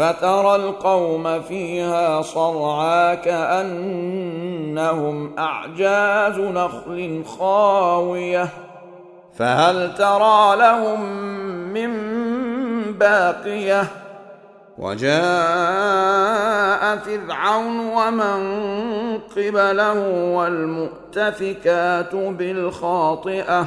[0.00, 4.58] فترى القوم فيها صرعى كأنهم
[5.38, 8.48] أعجاز نخل خاوية.
[9.38, 11.00] فهل ترى لهم
[11.72, 11.92] من
[12.92, 13.84] باقية؟
[14.78, 15.10] وجاء
[16.96, 18.60] فرعون ومن
[19.36, 19.98] قبله
[20.34, 23.66] والمؤتفكات بالخاطئة.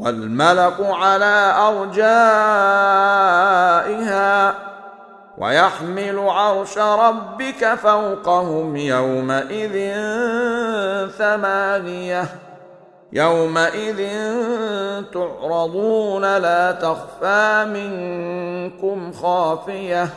[0.00, 2.10] والملك على أرجائها
[5.38, 9.94] ويحمل عرش ربك فوقهم يومئذ
[11.18, 12.24] ثمانية
[13.12, 14.08] يومئذ
[15.12, 20.08] تعرضون لا تخفى منكم خافية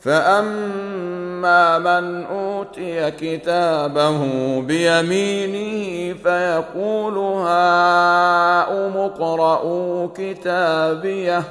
[0.00, 4.20] فاما من اوتي كتابه
[4.60, 11.42] بيمينه فيقول هاؤم اقرءوا كتابيه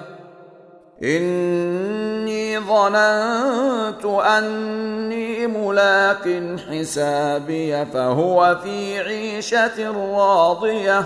[1.04, 11.06] اني ظننت اني ملاق حسابي فهو في عيشه راضيه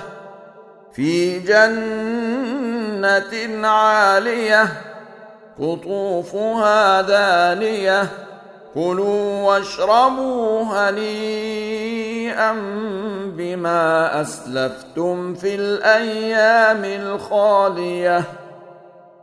[0.94, 3.19] في جنه
[3.67, 4.88] عاليه
[5.62, 8.09] قطوفها دانية.
[8.74, 12.53] كلوا واشربوا هنيئا
[13.25, 18.24] بما أسلفتم في الأيام الخالية.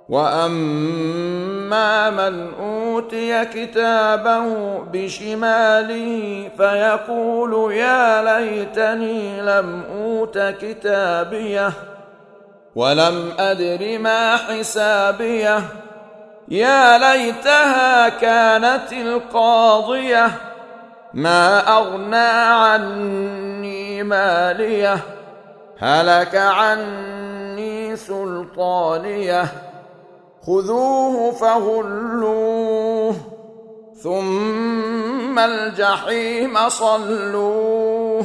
[0.08, 11.72] وأما من أوتي كتابه بشماله فيقول يا ليتني لم أوت كتابيه
[12.74, 15.62] ولم أدر ما حسابيه.
[16.48, 20.30] يا ليتها كانت القاضية
[21.14, 24.98] ما أغنى عني مالية
[25.78, 29.44] هلك عني سلطانية
[30.46, 33.16] خذوه فغلوه
[34.02, 38.24] ثم الجحيم صلوه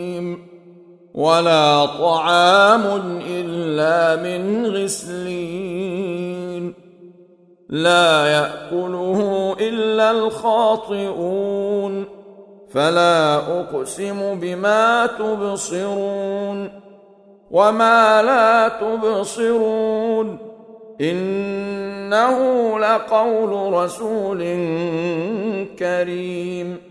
[1.21, 2.81] ولا طعام
[3.27, 6.73] إلا من غسلين.
[7.69, 12.05] لا يأكله إلا الخاطئون.
[12.73, 16.69] فلا أقسم بما تبصرون.
[17.51, 20.37] وما لا تبصرون.
[21.01, 24.39] إنه لقول رسول
[25.79, 26.90] كريم.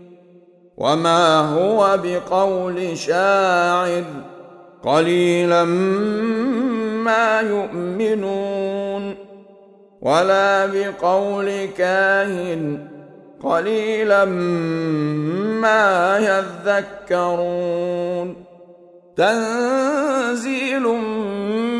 [0.81, 4.03] وما هو بقول شاعر
[4.83, 5.63] قليلا
[7.05, 9.15] ما يؤمنون
[10.01, 12.87] ولا بقول كاهن
[13.43, 14.25] قليلا
[15.61, 16.17] ما
[17.09, 18.35] يذكرون
[19.15, 20.83] تنزيل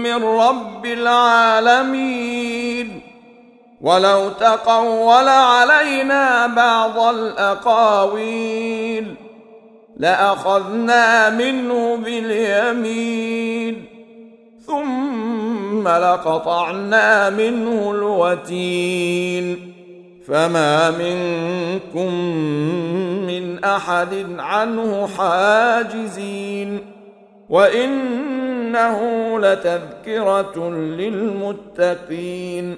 [0.04, 2.32] من رب العالمين
[3.82, 9.16] ولو تقول علينا بعض الأقاويل
[9.98, 13.86] لأخذنا منه باليمين
[14.68, 19.74] ثم لقطعنا منه الوتين.
[20.28, 22.14] فما منكم
[23.28, 26.80] من أحد عنه حاجزين.
[27.50, 29.00] وإنه
[29.40, 32.78] لتذكرة للمتقين.